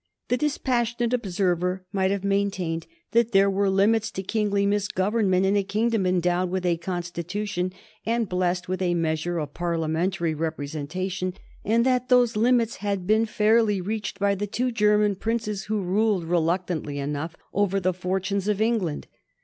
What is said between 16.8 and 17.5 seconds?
enough